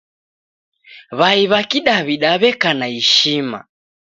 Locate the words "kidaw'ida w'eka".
1.69-2.71